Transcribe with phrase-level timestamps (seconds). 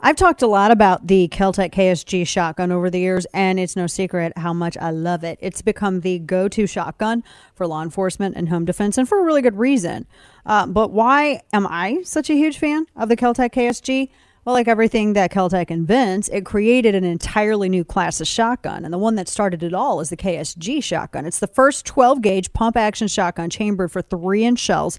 [0.00, 3.88] I've talked a lot about the Keltec KSG shotgun over the years, and it's no
[3.88, 5.40] secret how much I love it.
[5.42, 7.24] It's become the go to shotgun
[7.56, 10.06] for law enforcement and home defense, and for a really good reason.
[10.46, 14.10] Uh, but why am I such a huge fan of the Keltec KSG?
[14.44, 18.84] Well, like everything that Keltec invents, it created an entirely new class of shotgun.
[18.84, 21.26] And the one that started it all is the KSG shotgun.
[21.26, 24.98] It's the first 12 gauge pump action shotgun chambered for three inch shells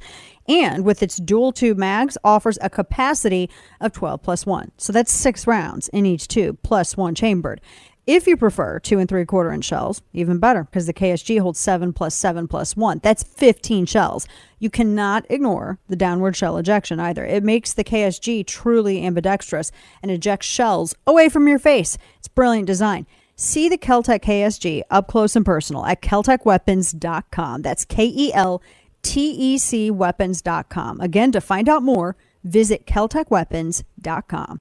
[0.49, 5.11] and with its dual tube mags offers a capacity of 12 plus 1 so that's
[5.11, 7.61] six rounds in each tube plus one chambered.
[8.07, 11.59] If you prefer two and three quarter inch shells even better because the ksg holds
[11.59, 14.27] 7 plus 7 plus 1 that's 15 shells.
[14.57, 17.23] You cannot ignore the downward shell ejection either.
[17.23, 21.99] It makes the ksg truly ambidextrous and ejects shells away from your face.
[22.17, 23.05] It's brilliant design.
[23.41, 27.61] See the Keltec KSG up close and personal at keltecweapons.com.
[27.61, 28.61] That's K E L
[29.03, 31.01] tecweapons.com.
[31.01, 34.59] Again, to find out more, visit keltecweapons.com.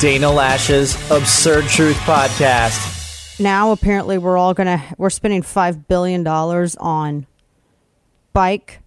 [0.00, 3.40] Dana Loesch's Absurd Truth Podcast.
[3.40, 7.26] Now, apparently, we're all going to, we're spending $5 billion on
[8.32, 8.80] bike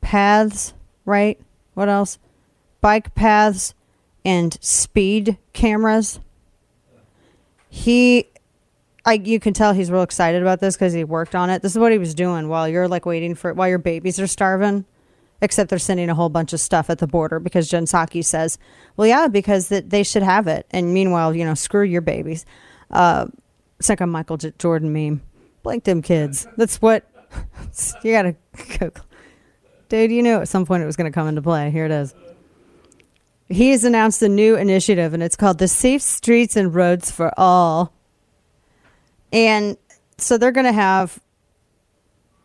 [0.00, 1.40] paths, right?
[1.74, 2.18] What else?
[2.80, 3.74] Bike paths
[4.24, 6.20] and speed cameras.
[7.70, 8.26] He
[9.04, 11.62] I you can tell he's real excited about this because he worked on it.
[11.62, 14.18] This is what he was doing while you're like waiting for it while your babies
[14.18, 14.84] are starving.
[15.42, 18.56] Except they're sending a whole bunch of stuff at the border because Jen Psaki says,
[18.96, 22.46] "Well, yeah, because that they should have it." And meanwhile, you know, screw your babies.
[22.90, 23.26] Uh,
[23.78, 25.20] it's like a Michael J- Jordan meme.
[25.62, 26.46] Blank them kids.
[26.56, 27.04] That's what
[28.02, 28.36] you gotta
[28.78, 28.90] go.
[29.90, 31.70] Dude, you knew at some point it was to come into play.
[31.70, 32.14] Here it is.
[33.48, 37.32] He has announced a new initiative, and it's called the Safe Streets and Roads for
[37.36, 37.92] All.
[39.34, 39.76] And
[40.16, 41.20] so they're going to have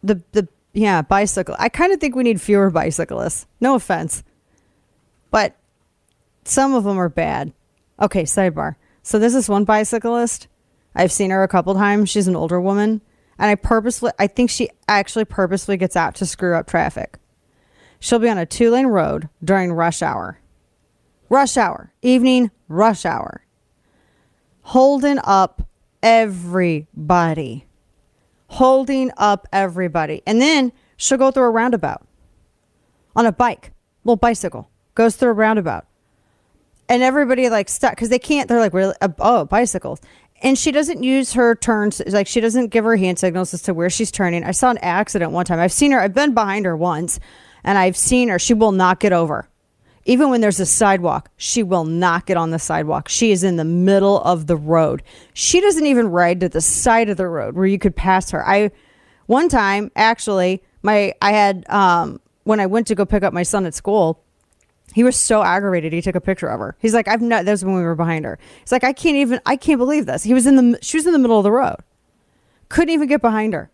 [0.03, 1.55] the the yeah, bicycle.
[1.57, 3.45] I kind of think we need fewer bicyclists.
[3.61, 4.23] No offense.
[5.31, 5.55] But
[6.43, 7.53] some of them are bad.
[8.01, 8.75] Okay, sidebar.
[9.03, 10.47] So this is one bicyclist.
[10.95, 12.09] I've seen her a couple times.
[12.09, 13.01] She's an older woman,
[13.37, 17.19] and I purposely I think she actually purposely gets out to screw up traffic.
[17.99, 20.39] She'll be on a two-lane road during rush hour.
[21.29, 23.45] Rush hour, evening rush hour.
[24.61, 25.68] Holding up
[26.01, 27.65] everybody,
[28.47, 30.21] holding up everybody.
[30.25, 32.05] And then she'll go through a roundabout
[33.15, 33.73] on a bike,
[34.03, 35.85] little bicycle, goes through a roundabout.
[36.87, 40.01] And everybody like stuck because they can't, they're like, really, uh, oh, bicycles.
[40.41, 43.73] And she doesn't use her turns, like, she doesn't give her hand signals as to
[43.73, 44.45] where she's turning.
[44.45, 45.59] I saw an accident one time.
[45.59, 47.19] I've seen her, I've been behind her once,
[47.63, 48.39] and I've seen her.
[48.39, 49.48] She will not get over.
[50.09, 53.07] Even when there's a sidewalk, she will not get on the sidewalk.
[53.07, 55.03] She is in the middle of the road.
[55.35, 58.43] She doesn't even ride to the side of the road where you could pass her.
[58.43, 58.71] I
[59.27, 63.43] one time actually, my I had um when I went to go pick up my
[63.43, 64.19] son at school,
[64.95, 65.93] he was so aggravated.
[65.93, 66.75] He took a picture of her.
[66.79, 67.45] He's like, I've not.
[67.45, 68.39] That was when we were behind her.
[68.61, 69.39] He's like, I can't even.
[69.45, 70.23] I can't believe this.
[70.23, 70.79] He was in the.
[70.81, 71.77] She was in the middle of the road.
[72.69, 73.69] Couldn't even get behind her.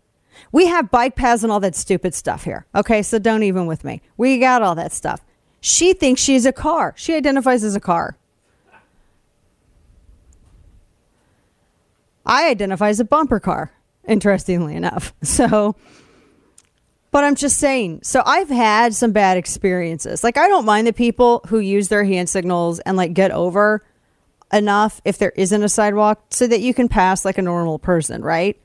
[0.52, 2.66] We have bike paths and all that stupid stuff here.
[2.74, 4.02] Okay, so don't even with me.
[4.18, 5.22] We got all that stuff.
[5.66, 6.94] She thinks she's a car.
[6.96, 8.16] She identifies as a car.
[12.24, 13.72] I identify as a bumper car,
[14.06, 15.12] interestingly enough.
[15.24, 15.74] So,
[17.10, 18.02] but I'm just saying.
[18.04, 20.22] So I've had some bad experiences.
[20.22, 23.84] Like I don't mind the people who use their hand signals and like get over
[24.52, 28.22] enough if there isn't a sidewalk so that you can pass like a normal person,
[28.22, 28.56] right?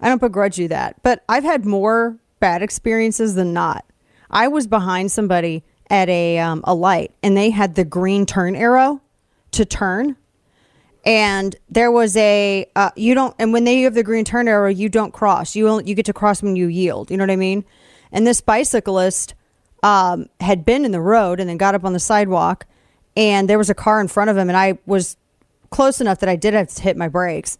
[0.00, 1.00] I don't begrudge you that.
[1.04, 3.84] But I've had more bad experiences than not.
[4.28, 8.56] I was behind somebody at a um, a light and they had the green turn
[8.56, 9.02] arrow
[9.52, 10.16] to turn.
[11.04, 14.70] And there was a uh, you don't and when they have the green turn arrow
[14.70, 15.56] you don't cross.
[15.56, 17.10] You only, you get to cross when you yield.
[17.10, 17.64] You know what i mean?
[18.12, 19.34] And this bicyclist
[19.82, 22.66] um, had been in the road and then got up on the sidewalk
[23.16, 25.16] and there was a car in front of him and i was
[25.70, 27.58] close enough that i did have to hit my brakes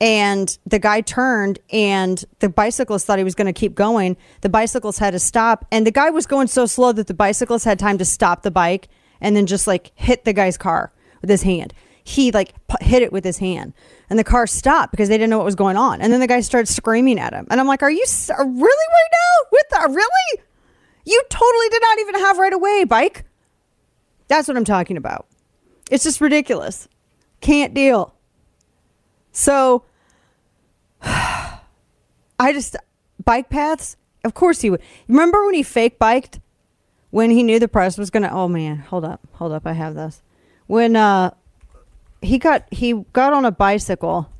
[0.00, 4.16] and the guy turned and the bicyclist thought he was going to keep going.
[4.40, 5.66] The bicyclist had to stop.
[5.70, 8.50] And the guy was going so slow that the bicyclist had time to stop the
[8.50, 8.88] bike
[9.20, 10.90] and then just like hit the guy's car
[11.20, 11.74] with his hand.
[12.02, 13.74] He like p- hit it with his hand.
[14.08, 16.00] And the car stopped because they didn't know what was going on.
[16.00, 17.46] And then the guy started screaming at him.
[17.50, 19.48] And i'm like are you s- uh, really right now?
[19.52, 20.44] With the really?
[21.04, 23.24] You totally did not even have right away bike.
[24.28, 25.26] That's what i'm talking about.
[25.90, 26.88] It's just ridiculous.
[27.42, 28.14] Can't deal.
[29.32, 29.84] So
[31.02, 32.76] I just
[33.24, 33.96] bike paths.
[34.24, 34.82] Of course he would.
[35.08, 36.40] Remember when he fake biked
[37.10, 38.30] when he knew the press was gonna?
[38.32, 39.66] Oh man, hold up, hold up.
[39.66, 40.22] I have this.
[40.66, 41.32] When uh,
[42.22, 44.30] he got he got on a bicycle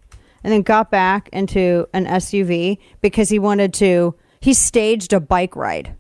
[0.43, 4.15] and then got back into an SUV because he wanted to.
[4.41, 5.95] He staged a bike ride.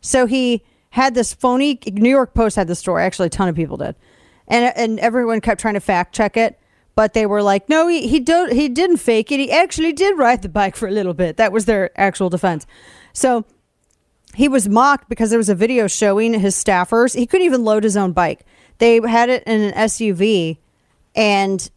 [0.00, 1.78] So he had this phony.
[1.92, 3.02] New York Post had the story.
[3.02, 3.96] Actually, a ton of people did,
[4.46, 6.58] and and everyone kept trying to fact check it.
[6.94, 9.40] But they were like, no, he he, do, he didn't fake it.
[9.40, 11.36] He actually did ride the bike for a little bit.
[11.36, 12.66] That was their actual defense.
[13.12, 13.44] So
[14.34, 17.16] he was mocked because there was a video showing his staffers.
[17.16, 18.44] He couldn't even load his own bike.
[18.78, 20.58] They had it in an SUV,
[21.14, 21.70] and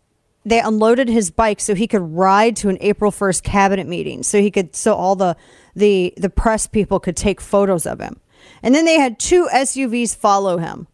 [0.45, 4.23] they unloaded his bike so he could ride to an April 1st cabinet meeting.
[4.23, 5.35] So he could, so all the
[5.75, 8.19] the the press people could take photos of him.
[8.63, 10.87] And then they had two SUVs follow him.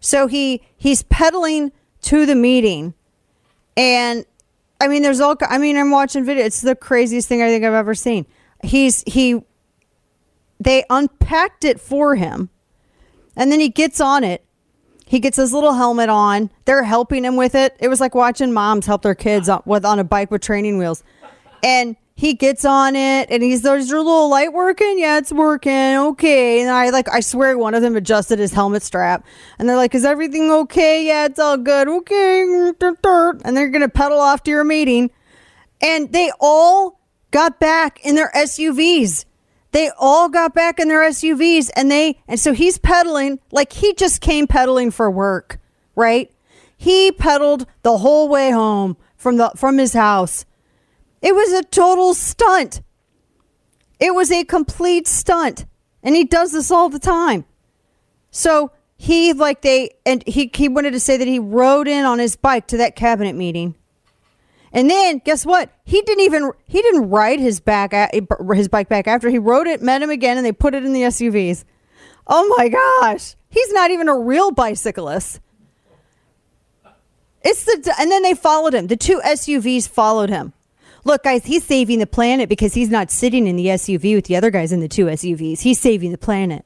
[0.00, 1.70] So he he's pedaling
[2.02, 2.94] to the meeting
[3.80, 4.26] and
[4.78, 5.36] I mean, there's all.
[5.40, 6.44] I mean, I'm watching video.
[6.44, 8.26] It's the craziest thing I think I've ever seen.
[8.62, 9.42] He's he.
[10.58, 12.50] They unpacked it for him,
[13.36, 14.44] and then he gets on it.
[15.06, 16.50] He gets his little helmet on.
[16.66, 17.74] They're helping him with it.
[17.80, 20.76] It was like watching moms help their kids on, with on a bike with training
[20.76, 21.02] wheels,
[21.62, 24.98] and he gets on it and he's there's your little light working?
[24.98, 25.96] Yeah it's working.
[25.96, 26.60] Okay.
[26.60, 29.24] And i like i swear one of them adjusted his helmet strap
[29.58, 31.06] and they're like is everything okay?
[31.06, 31.88] Yeah it's all good.
[31.88, 32.42] Okay.
[32.42, 35.10] And they're gonna pedal off to your meeting.
[35.80, 37.00] And they all
[37.30, 39.24] got back in their suvs
[39.72, 43.94] they all got back in their suvs and they and so he's pedaling like he
[43.94, 45.58] just came pedaling for work
[45.94, 46.30] right?
[46.76, 50.44] He pedaled the whole way home from the from his house
[51.22, 52.82] it was a total stunt.
[53.98, 55.66] It was a complete stunt.
[56.02, 57.44] And he does this all the time.
[58.30, 62.18] So he like they and he he wanted to say that he rode in on
[62.18, 63.74] his bike to that cabinet meeting.
[64.72, 65.70] And then guess what?
[65.84, 67.92] He didn't even he didn't ride his back
[68.52, 70.92] his bike back after he rode it, met him again, and they put it in
[70.92, 71.64] the SUVs.
[72.26, 75.40] Oh my gosh, he's not even a real bicyclist.
[77.42, 78.86] It's the and then they followed him.
[78.86, 80.52] The two SUVs followed him.
[81.04, 84.36] Look, guys, he's saving the planet because he's not sitting in the SUV with the
[84.36, 85.60] other guys in the two SUVs.
[85.60, 86.64] He's saving the planet.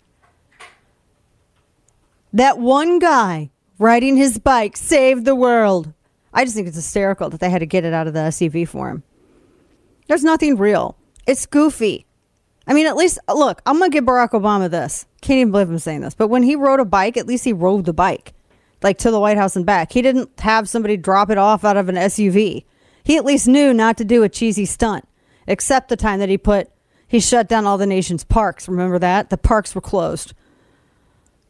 [2.32, 5.92] That one guy riding his bike saved the world.
[6.32, 8.66] I just think it's hysterical that they had to get it out of the SUV
[8.66, 9.04] for him.
[10.08, 10.96] There's nothing real.
[11.26, 12.06] It's goofy.
[12.66, 15.06] I mean, at least, look, I'm going to give Barack Obama this.
[15.20, 16.14] Can't even believe I'm saying this.
[16.14, 18.32] But when he rode a bike, at least he rode the bike,
[18.82, 19.92] like to the White House and back.
[19.92, 22.64] He didn't have somebody drop it off out of an SUV.
[23.04, 25.06] He at least knew not to do a cheesy stunt,
[25.46, 26.70] except the time that he put,
[27.06, 28.66] he shut down all the nation's parks.
[28.66, 29.30] Remember that?
[29.30, 30.32] The parks were closed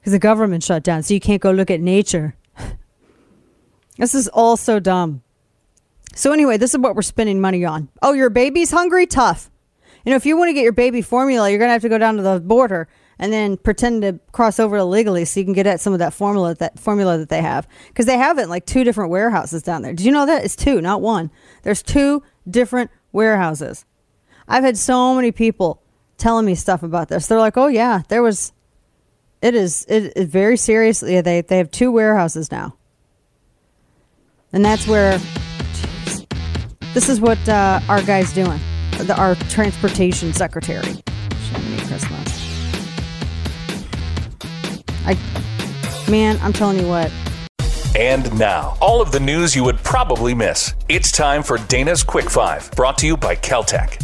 [0.01, 2.37] because the government shut down, so you can't go look at nature.
[3.97, 5.23] this is all so dumb.
[6.15, 7.89] So, anyway, this is what we're spending money on.
[8.03, 9.07] Oh, your baby's hungry?
[9.07, 9.51] Tough.
[10.05, 11.89] You know, if you want to get your baby formula, you're going to have to
[11.89, 15.55] go down to the border and then pretend to cross over illegally so you can
[15.55, 18.43] get at some of that formula that formula that they have because they have it
[18.43, 19.93] in like two different warehouses down there.
[19.93, 21.31] Did you know that it's two, not one?
[21.65, 23.85] There's two different warehouses.
[24.47, 25.83] I've had so many people
[26.19, 27.27] telling me stuff about this.
[27.27, 28.53] They're like, "Oh yeah, there was."
[29.43, 31.21] It is it is very seriously.
[31.21, 32.77] They they have two warehouses now,
[34.53, 35.19] and that's where.
[35.19, 36.27] Geez,
[36.95, 38.61] this is what uh, our guy's doing.
[38.99, 41.03] The, our transportation secretary.
[45.07, 45.19] I,
[46.11, 47.11] man, I'm telling you what.
[47.97, 50.75] And now, all of the news you would probably miss.
[50.89, 54.01] It's time for Dana's Quick Five, brought to you by Keltec.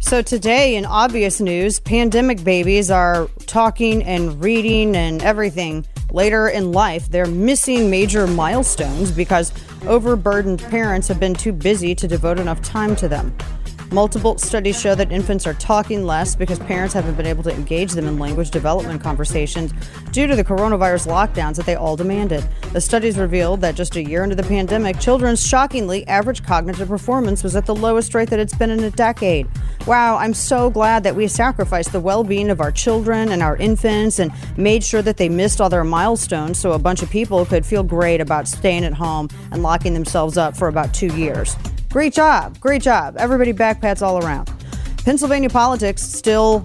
[0.00, 6.72] So, today in obvious news, pandemic babies are talking and reading and everything later in
[6.72, 7.08] life.
[7.08, 9.52] They're missing major milestones because
[9.86, 13.34] overburdened parents have been too busy to devote enough time to them.
[13.92, 17.92] Multiple studies show that infants are talking less because parents haven't been able to engage
[17.92, 19.70] them in language development conversations
[20.12, 22.42] due to the coronavirus lockdowns that they all demanded.
[22.72, 27.42] The studies revealed that just a year into the pandemic, children's shockingly average cognitive performance
[27.42, 29.46] was at the lowest rate that it's been in a decade.
[29.86, 33.58] Wow, I'm so glad that we sacrificed the well being of our children and our
[33.58, 37.44] infants and made sure that they missed all their milestones so a bunch of people
[37.44, 41.56] could feel great about staying at home and locking themselves up for about two years.
[41.92, 42.58] Great job.
[42.58, 43.16] Great job.
[43.18, 44.50] Everybody backpats all around.
[45.04, 46.64] Pennsylvania politics still,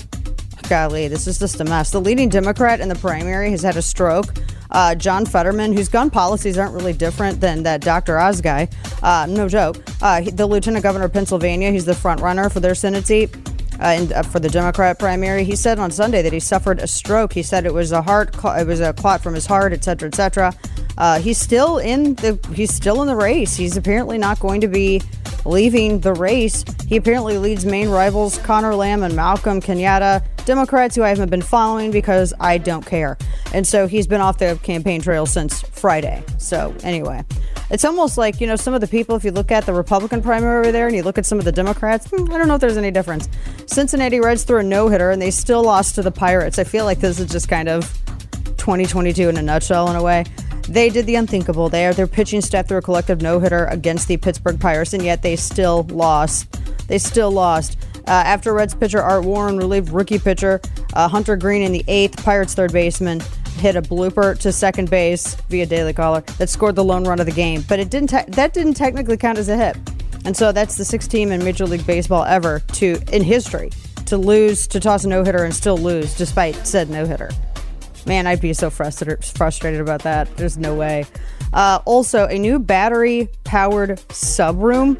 [0.69, 1.91] golly, this is just a mess.
[1.91, 4.33] The leading Democrat in the primary has had a stroke.
[4.71, 8.17] Uh, John Fetterman, whose gun policies aren't really different than that Dr.
[8.17, 8.69] Oz guy,
[9.03, 9.75] uh, no joke.
[10.01, 13.35] Uh, the lieutenant governor of Pennsylvania, he's the front runner for their Senate seat.
[13.79, 16.87] Uh, and, uh, for the Democrat primary, he said on Sunday that he suffered a
[16.87, 17.33] stroke.
[17.33, 20.07] He said it was a heart, it was a clot from his heart, et cetera,
[20.07, 20.53] et cetera.
[20.97, 23.55] Uh, he's still in the he's still in the race.
[23.55, 25.01] He's apparently not going to be
[25.45, 26.63] leaving the race.
[26.87, 31.41] He apparently leads main rivals Conor Lamb and Malcolm Kenyatta, Democrats who I haven't been
[31.41, 33.17] following because I don't care.
[33.53, 36.23] And so he's been off the campaign trail since Friday.
[36.37, 37.23] So anyway,
[37.69, 40.21] It's almost like, you know, some of the people, if you look at the Republican
[40.21, 42.55] primary over there and you look at some of the Democrats, hmm, I don't know
[42.55, 43.27] if there's any difference.
[43.65, 46.59] Cincinnati Reds threw a no hitter and they still lost to the Pirates.
[46.59, 47.83] I feel like this is just kind of
[48.57, 50.23] 2022 in a nutshell, in a way.
[50.67, 51.69] They did the unthinkable.
[51.69, 55.03] They are their pitching staff threw a collective no hitter against the Pittsburgh Pirates, and
[55.03, 56.51] yet they still lost.
[56.87, 57.77] They still lost.
[58.07, 60.61] Uh, after Reds pitcher Art Warren relieved rookie pitcher
[60.93, 63.21] uh, Hunter Greene in the eighth, Pirates third baseman
[63.57, 67.25] hit a blooper to second base via Daily Caller that scored the lone run of
[67.25, 68.09] the game, but it didn't.
[68.09, 69.77] Te- that didn't technically count as a hit,
[70.25, 73.71] and so that's the sixth team in Major League Baseball ever to in history
[74.05, 77.29] to lose to toss a no hitter and still lose despite said no hitter.
[78.07, 80.35] Man, I'd be so frustrated frustrated about that.
[80.37, 81.05] There's no way.
[81.53, 84.97] Uh, also, a new battery powered sub room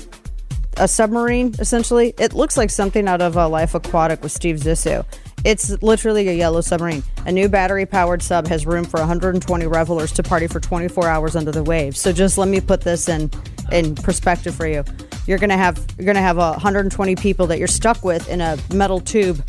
[0.80, 2.14] a submarine, essentially.
[2.20, 5.06] It looks like something out of a Life Aquatic with Steve Zissou.
[5.44, 7.04] It's literally a yellow submarine.
[7.26, 11.36] A new battery powered sub has room for 120 revelers to party for 24 hours
[11.36, 12.00] under the waves.
[12.00, 13.32] So just let me put this in
[13.72, 14.84] in perspective for you.
[15.26, 19.00] You're gonna have you're gonna have 120 people that you're stuck with in a metal
[19.00, 19.44] tube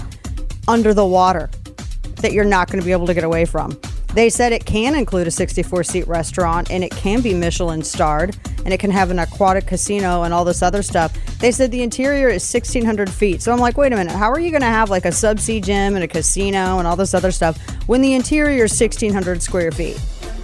[0.66, 1.50] under the water
[2.18, 3.78] that you're not going to be able to get away from.
[4.14, 8.36] They said it can include a 64 seat restaurant and it can be Michelin starred
[8.64, 11.16] and it can have an aquatic casino and all this other stuff.
[11.38, 13.42] They said the interior is 1,600 feet.
[13.42, 15.62] So I'm like, wait a minute, how are you going to have like a subsea
[15.62, 19.70] gym and a casino and all this other stuff when the interior is 1,600 square
[19.70, 20.00] feet?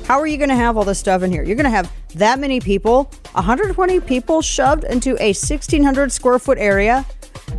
[0.07, 1.43] How are you going to have all this stuff in here?
[1.43, 6.59] You're going to have that many people, 120 people shoved into a 1,600 square foot
[6.59, 7.07] area?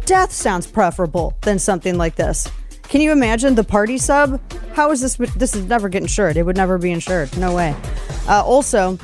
[0.06, 2.48] Death sounds preferable than something like this.
[2.90, 4.40] Can you imagine the party sub?
[4.74, 5.16] How is this?
[5.36, 6.38] This is never get insured.
[6.38, 7.36] It would never be insured.
[7.38, 7.76] No way.
[8.28, 8.98] Uh, also,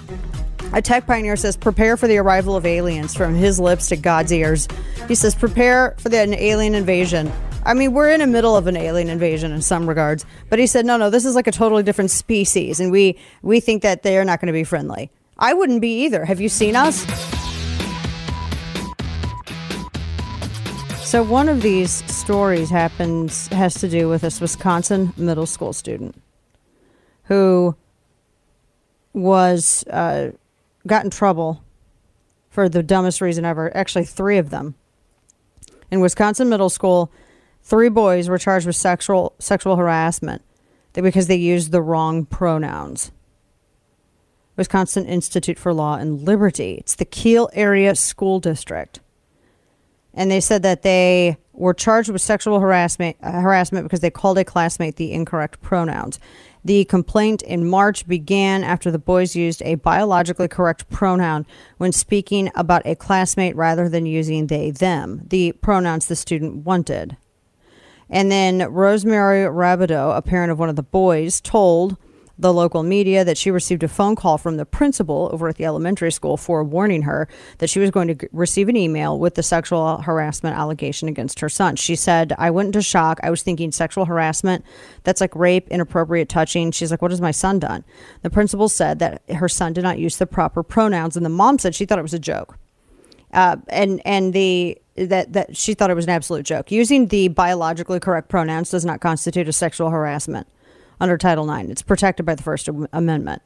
[0.74, 4.32] a tech pioneer says, prepare for the arrival of aliens from his lips to God's
[4.32, 4.68] ears.
[5.08, 7.32] He says, prepare for the, an alien invasion.
[7.66, 10.66] I mean, we're in the middle of an alien invasion in some regards, but he
[10.66, 14.02] said, no, no, this is like a totally different species, and we we think that
[14.02, 15.12] they are not going to be friendly.
[15.38, 16.26] I wouldn't be either.
[16.26, 17.06] Have you seen us?
[21.06, 26.22] So one of these stories happens has to do with this Wisconsin middle school student
[27.24, 27.76] who
[29.12, 30.30] was uh,
[30.86, 31.64] got in trouble
[32.52, 33.76] for the dumbest reason ever.
[33.76, 34.76] Actually, three of them
[35.90, 37.12] in Wisconsin middle school.
[37.64, 40.44] Three boys were charged with sexual sexual harassment
[40.94, 43.12] because they used the wrong pronouns.
[44.56, 46.76] Wisconsin Institute for Law and Liberty.
[46.76, 49.00] It's the Kiel Area School District
[50.14, 54.38] and they said that they were charged with sexual harassment uh, harassment because they called
[54.38, 56.20] a classmate the incorrect pronouns.
[56.64, 62.52] The complaint in March began after the boys used a biologically correct pronoun when speaking
[62.56, 67.18] about a classmate rather than using they them, the pronouns the student wanted.
[68.10, 71.98] And then Rosemary Rabideau, a parent of one of the boys, told
[72.42, 75.66] the local media that she received a phone call from the principal over at the
[75.66, 77.28] elementary school forewarning her
[77.60, 81.50] that she was going to receive an email with the sexual harassment allegation against her
[81.50, 81.76] son.
[81.76, 83.20] She said, I went into shock.
[83.22, 84.66] I was thinking sexual harassment,
[85.04, 86.72] that's like rape, inappropriate touching.
[86.72, 87.84] She's like, What has my son done?
[88.24, 91.60] The principal said that her son did not use the proper pronouns, and the mom
[91.60, 92.58] said she thought it was a joke.
[93.34, 96.72] Uh, and and the that that she thought it was an absolute joke.
[96.72, 100.48] Using the biologically correct pronouns does not constitute a sexual harassment
[101.02, 101.70] under Title IX.
[101.70, 103.42] It's protected by the First Amendment.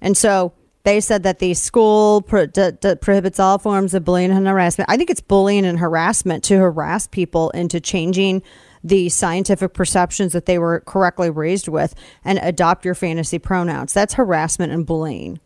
[0.00, 0.52] And so
[0.84, 4.90] they said that the school pro- d- d- prohibits all forms of bullying and harassment.
[4.90, 8.42] I think it's bullying and harassment to harass people into changing
[8.84, 13.94] the scientific perceptions that they were correctly raised with and adopt your fantasy pronouns.
[13.94, 15.40] That's harassment and bullying.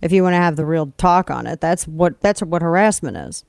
[0.00, 3.16] If you want to have the real talk on it, that's what that's what harassment
[3.16, 3.44] is.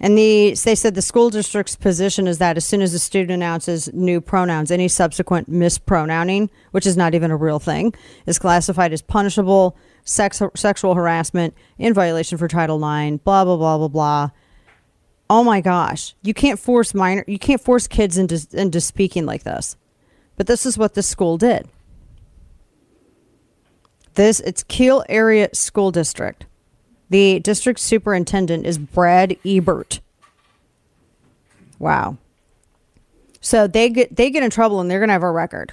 [0.00, 3.30] And the, they said the school district's position is that as soon as a student
[3.30, 7.94] announces new pronouns, any subsequent mispronouncing, which is not even a real thing,
[8.26, 9.74] is classified as punishable
[10.04, 14.30] sex, sexual harassment in violation for Title IX, blah, blah, blah, blah, blah.
[15.30, 16.14] Oh my gosh.
[16.22, 19.76] You can't force minor, you can't force kids into, into speaking like this.
[20.36, 21.68] But this is what this school did.
[24.14, 26.46] This, it's Kiel Area School District.
[27.08, 30.00] The district superintendent is Brad Ebert.
[31.78, 32.16] Wow.
[33.40, 35.72] So they get they get in trouble and they're going to have a record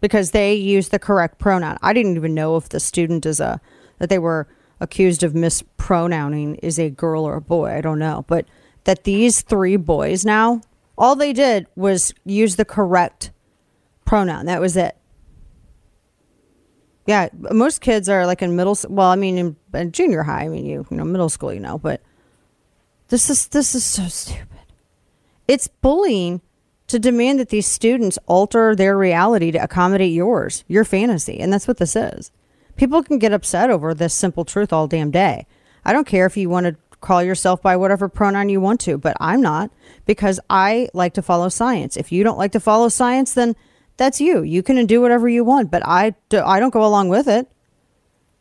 [0.00, 1.78] because they use the correct pronoun.
[1.82, 3.60] I didn't even know if the student is a
[3.98, 4.48] that they were
[4.80, 7.70] accused of mispronouncing is a girl or a boy.
[7.70, 8.46] I don't know, but
[8.84, 10.60] that these three boys now
[10.98, 13.30] all they did was use the correct
[14.04, 14.46] pronoun.
[14.46, 14.96] That was it.
[17.06, 18.76] Yeah, most kids are like in middle.
[18.88, 20.44] Well, I mean, in, in, junior high.
[20.44, 21.52] I mean, you you know, middle school.
[21.52, 22.00] You know, but
[23.08, 24.46] this is this is so stupid.
[25.46, 26.40] It's bullying
[26.88, 31.68] to demand that these students alter their reality to accommodate yours, your fantasy, and that's
[31.68, 32.30] what this is.
[32.76, 35.46] People can get upset over this simple truth all damn day.
[35.84, 38.98] I don't care if you want to call yourself by whatever pronoun you want to,
[38.98, 39.70] but I'm not
[40.04, 41.96] because I like to follow science.
[41.96, 43.54] If you don't like to follow science, then
[43.96, 44.42] that's you.
[44.42, 47.50] You can do whatever you want, but I, do, I don't go along with it.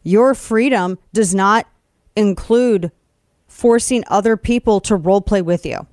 [0.03, 1.67] Your freedom does not
[2.15, 2.91] include
[3.47, 5.87] forcing other people to role play with you.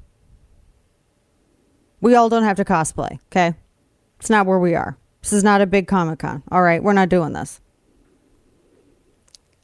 [2.01, 3.55] We all don't have to cosplay, okay?
[4.19, 4.99] It's not where we are.
[5.23, 6.43] This is not a big Comic Con.
[6.51, 7.61] All right, we're not doing this.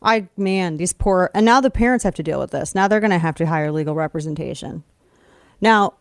[0.00, 2.74] I man, these poor and now the parents have to deal with this.
[2.74, 4.84] Now they're going to have to hire legal representation.
[5.60, 5.94] Now,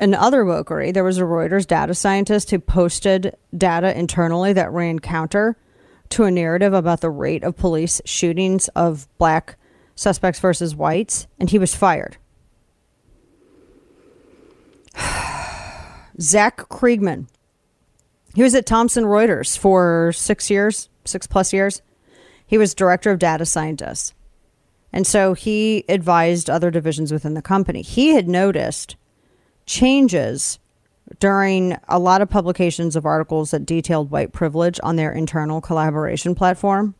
[0.00, 4.98] in other wokery, there was a Reuters data scientist who posted data internally that ran
[4.98, 5.56] counter
[6.10, 9.56] to a narrative about the rate of police shootings of black
[9.94, 12.16] suspects versus whites, and he was fired.
[16.20, 17.28] Zac Kriegman.
[18.34, 21.82] He was at Thomson Reuters for six years, six plus years.
[22.46, 24.14] He was director of data scientists.
[24.92, 27.82] And so he advised other divisions within the company.
[27.82, 28.96] He had noticed
[29.66, 30.58] changes
[31.18, 36.34] during a lot of publications of articles that detailed white privilege on their internal collaboration
[36.34, 36.94] platform.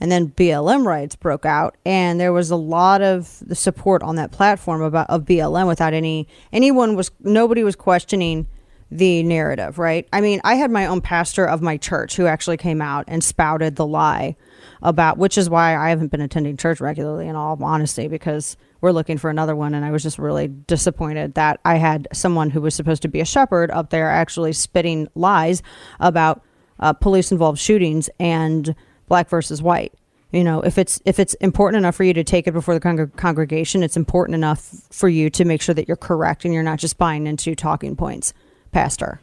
[0.00, 4.16] And then BLM rights broke out, and there was a lot of the support on
[4.16, 8.48] that platform about of BLM without any anyone was nobody was questioning
[8.90, 10.06] the narrative, right?
[10.12, 13.22] I mean, I had my own pastor of my church who actually came out and
[13.22, 14.36] spouted the lie
[14.82, 18.92] about, which is why I haven't been attending church regularly in all honesty, because we're
[18.92, 19.72] looking for another one.
[19.72, 23.18] And I was just really disappointed that I had someone who was supposed to be
[23.18, 25.62] a shepherd up there actually spitting lies
[26.00, 26.42] about
[26.78, 28.74] uh, police involved shootings and
[29.08, 29.94] black versus white.
[30.32, 32.80] You know, if it's if it's important enough for you to take it before the
[32.80, 36.62] con- congregation, it's important enough for you to make sure that you're correct and you're
[36.62, 38.34] not just buying into talking points,
[38.70, 39.18] pastor.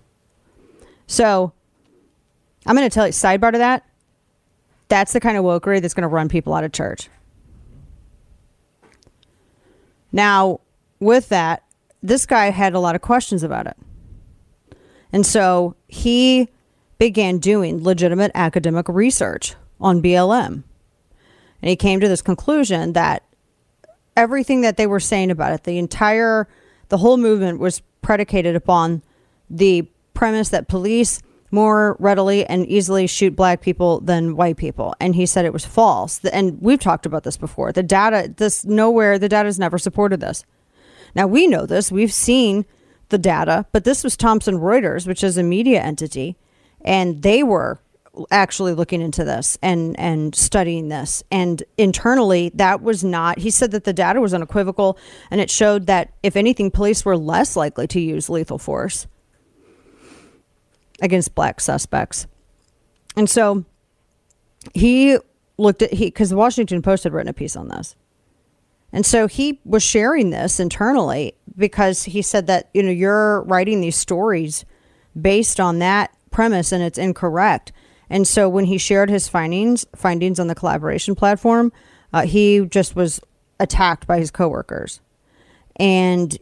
[1.06, 1.54] So,
[2.66, 3.86] I'm going to tell you sidebar to that.
[4.88, 7.10] That's the kind of wokery that's going to run people out of church.
[10.12, 10.62] Now,
[11.00, 11.64] with that,
[12.04, 13.78] this guy had a lot of questions about it.
[15.12, 16.50] And so he
[16.98, 20.64] began doing legitimate academic research on BLM.
[21.62, 23.24] And he came to this conclusion that
[24.16, 26.48] everything that they were saying about it, the entire,
[26.90, 29.04] the whole movement was predicated upon
[29.50, 31.22] the premise that police
[31.52, 34.96] more readily and easily shoot black people than white people.
[35.00, 36.24] And he said it was false.
[36.26, 37.72] And we've talked about this before.
[37.72, 40.46] The data, this nowhere, the data has never supported this.
[41.16, 41.92] Now we know this.
[41.92, 42.66] We've seen
[43.10, 46.38] the data, but this was Thomson Reuters, which is a media entity,
[46.82, 47.80] and they were
[48.30, 53.72] actually looking into this and and studying this and internally that was not he said
[53.72, 54.98] that the data was unequivocal
[55.30, 59.08] and it showed that if anything police were less likely to use lethal force
[61.02, 62.28] against black suspects.
[63.18, 63.66] And so
[64.74, 65.18] he
[65.58, 67.96] looked at he because the Washington Post had written a piece on this.
[68.94, 73.82] And so he was sharing this internally because he said that, you know, you're writing
[73.82, 74.66] these stories
[75.20, 77.72] based on that premise and it's incorrect.
[78.10, 81.72] And so when he shared his findings findings on the collaboration platform,
[82.14, 83.22] uh, he just was
[83.60, 85.00] attacked by his coworkers.
[85.78, 86.38] And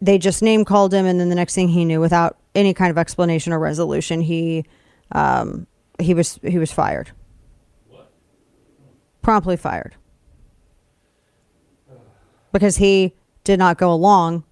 [0.00, 2.90] they just name called him and then the next thing he knew without any kind
[2.90, 4.64] of explanation or resolution, he
[5.12, 5.66] um,
[6.00, 7.12] he was he was fired.
[7.88, 8.10] What?
[9.22, 9.94] Promptly fired.
[12.52, 13.14] Because he
[13.44, 14.44] did not go along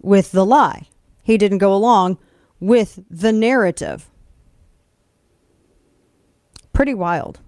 [0.00, 0.88] with the lie.
[1.22, 2.18] He didn't go along
[2.60, 4.10] with the narrative.
[6.72, 7.40] Pretty wild.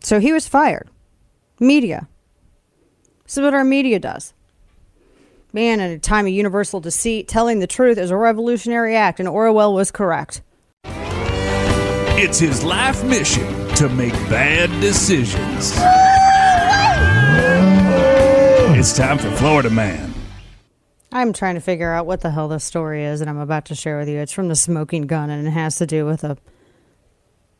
[0.00, 0.88] So he was fired.
[1.58, 2.08] Media.
[3.24, 4.32] This is what our media does.
[5.52, 9.28] Man, at a time of universal deceit, telling the truth is a revolutionary act, and
[9.28, 10.42] Orwell was correct.
[10.84, 15.72] It's his life mission to make bad decisions.
[18.78, 20.14] It's time for Florida Man.
[21.12, 23.74] I'm trying to figure out what the hell this story is, and I'm about to
[23.74, 24.18] share with you.
[24.18, 26.38] It's from the smoking gun, and it has to do with a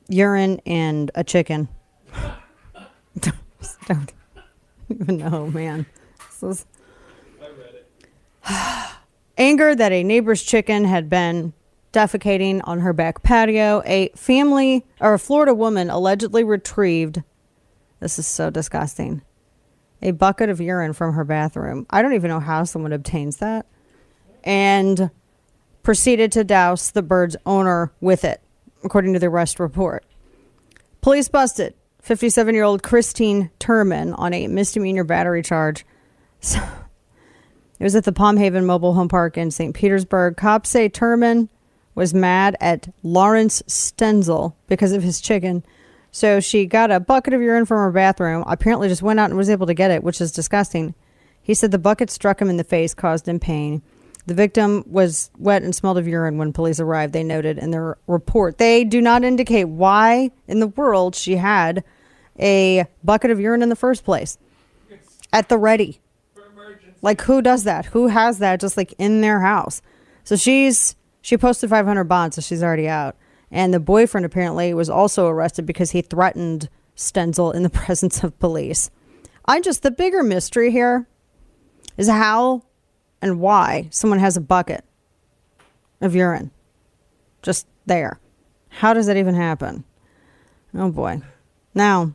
[0.08, 1.68] urine and a chicken.
[3.86, 4.12] Don't
[4.88, 5.86] even know, man.
[6.40, 6.66] This is
[9.38, 11.52] Anger that a neighbor's chicken had been
[11.92, 13.82] defecating on her back patio.
[13.84, 17.22] A family or a Florida woman allegedly retrieved,
[18.00, 19.22] this is so disgusting,
[20.02, 21.86] a bucket of urine from her bathroom.
[21.90, 23.66] I don't even know how someone obtains that.
[24.44, 25.10] And
[25.82, 28.40] proceeded to douse the bird's owner with it,
[28.84, 30.04] according to the arrest report.
[31.00, 35.84] Police busted 57 year old Christine Turman on a misdemeanor battery charge.
[36.42, 36.58] So,
[37.80, 39.74] it was at the Palm Haven Mobile Home Park in St.
[39.74, 40.36] Petersburg.
[40.36, 41.48] Cops say Turman
[41.94, 45.64] was mad at Lawrence Stenzel because of his chicken.
[46.12, 49.38] So she got a bucket of urine from her bathroom, apparently just went out and
[49.38, 50.94] was able to get it, which is disgusting.
[51.40, 53.80] He said the bucket struck him in the face, caused him pain.
[54.26, 57.96] The victim was wet and smelled of urine when police arrived, they noted in their
[58.06, 58.58] report.
[58.58, 61.82] They do not indicate why in the world she had
[62.38, 64.36] a bucket of urine in the first place
[65.32, 66.00] at the ready.
[67.02, 67.86] Like who does that?
[67.86, 69.82] Who has that just like in their house?
[70.24, 73.16] So she's she posted 500 bonds, so she's already out.
[73.50, 78.38] And the boyfriend apparently was also arrested because he threatened Stenzel in the presence of
[78.38, 78.90] police.
[79.46, 81.08] I just the bigger mystery here
[81.96, 82.62] is how
[83.20, 84.84] and why someone has a bucket
[86.00, 86.50] of urine
[87.42, 88.20] just there.
[88.68, 89.84] How does that even happen?
[90.74, 91.22] Oh boy.
[91.74, 92.14] Now,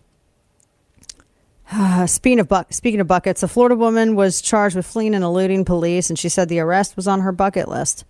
[2.08, 6.10] speaking of speaking of buckets, a Florida woman was charged with fleeing and eluding police,
[6.10, 8.06] and she said the arrest was on her bucket list.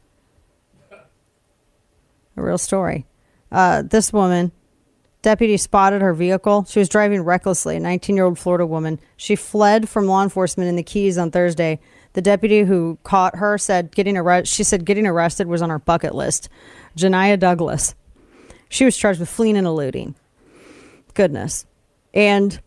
[2.38, 3.06] A real story.
[3.52, 4.52] Uh, this woman,
[5.22, 6.66] deputy spotted her vehicle.
[6.66, 7.78] She was driving recklessly.
[7.78, 9.00] A 19-year-old Florida woman.
[9.16, 11.80] She fled from law enforcement in the Keys on Thursday.
[12.12, 14.54] The deputy who caught her said getting arrested.
[14.54, 16.50] She said getting arrested was on her bucket list.
[16.98, 17.96] Janiah Douglas.
[18.68, 20.16] She was charged with fleeing and eluding.
[21.14, 21.66] Goodness,
[22.14, 22.60] and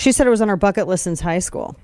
[0.00, 1.76] she said it was on her bucket list since high school.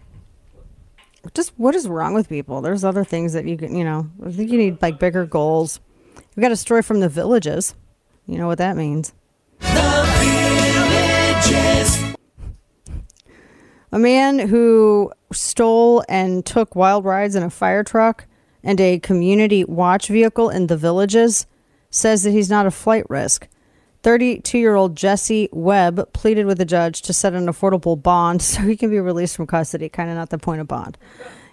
[1.34, 2.62] Just what is wrong with people?
[2.62, 5.80] There's other things that you can, you know, I think you need like bigger goals.
[6.34, 7.74] We got a story from the villages.
[8.26, 9.12] You know what that means.
[13.92, 18.26] A man who stole and took wild rides in a fire truck
[18.62, 21.46] and a community watch vehicle in the villages
[21.90, 23.46] says that he's not a flight risk.
[24.06, 28.60] 32 year old Jesse Webb pleaded with the judge to set an affordable bond so
[28.60, 29.88] he can be released from custody.
[29.88, 30.96] Kind of not the point of bond.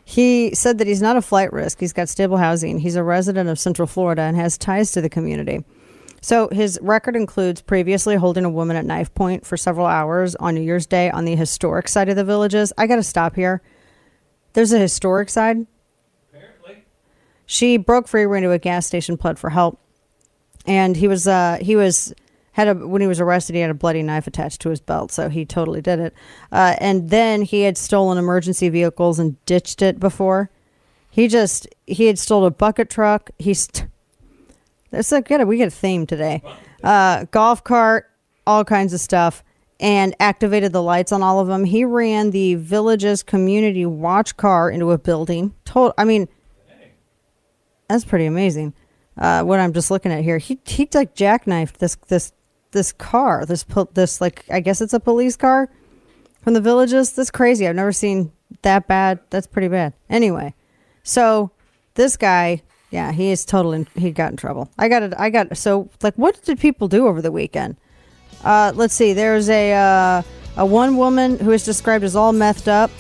[0.05, 1.79] He said that he's not a flight risk.
[1.79, 2.77] He's got stable housing.
[2.77, 5.65] He's a resident of Central Florida and has ties to the community.
[6.21, 10.53] So his record includes previously holding a woman at knife point for several hours on
[10.53, 12.71] New Year's Day on the historic side of the villages.
[12.77, 13.63] I got to stop here.
[14.53, 15.65] There's a historic side.
[16.31, 16.83] Apparently.
[17.47, 19.79] She broke free, ran to a gas station, pled for help,
[20.67, 22.13] and he was uh, he was
[22.53, 25.11] had a when he was arrested he had a bloody knife attached to his belt
[25.11, 26.13] so he totally did it.
[26.51, 30.49] Uh, and then he had stolen emergency vehicles and ditched it before.
[31.09, 33.29] He just he had stolen a bucket truck.
[33.37, 33.69] He's
[34.91, 36.41] it's like good we get a theme today.
[36.83, 38.09] Uh, golf cart
[38.45, 39.43] all kinds of stuff
[39.79, 41.65] and activated the lights on all of them.
[41.65, 45.53] He ran the village's community watch car into a building.
[45.65, 46.27] Told i mean
[47.87, 48.73] that's pretty amazing
[49.17, 50.37] uh, what I'm just looking at here.
[50.37, 52.33] He he like jackknifed this this
[52.73, 55.69] this car, this this like I guess it's a police car
[56.41, 57.13] from the villages.
[57.13, 57.67] That's crazy.
[57.67, 58.31] I've never seen
[58.62, 59.19] that bad.
[59.29, 59.93] That's pretty bad.
[60.09, 60.53] Anyway,
[61.03, 61.51] so
[61.95, 64.69] this guy, yeah, he is totally he got in trouble.
[64.77, 65.13] I got it.
[65.17, 67.77] I got so like what did people do over the weekend?
[68.43, 69.13] Uh, let's see.
[69.13, 70.21] There's a uh,
[70.57, 72.91] a one woman who is described as all methed up.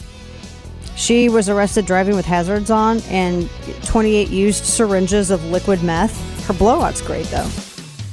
[0.95, 3.49] She was arrested driving with hazards on and
[3.85, 6.45] 28 used syringes of liquid meth.
[6.45, 7.49] Her blowout's great though.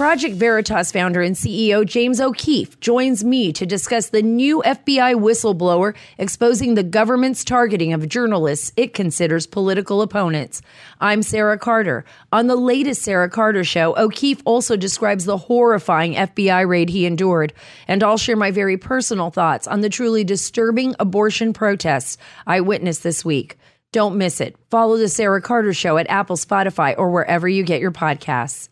[0.00, 5.94] Project Veritas founder and CEO James O'Keefe joins me to discuss the new FBI whistleblower
[6.16, 10.62] exposing the government's targeting of journalists it considers political opponents.
[11.02, 12.06] I'm Sarah Carter.
[12.32, 17.52] On the latest Sarah Carter show, O'Keefe also describes the horrifying FBI raid he endured,
[17.86, 23.02] and I'll share my very personal thoughts on the truly disturbing abortion protests I witnessed
[23.02, 23.58] this week.
[23.92, 24.56] Don't miss it.
[24.70, 28.70] Follow the Sarah Carter show at Apple, Spotify, or wherever you get your podcasts.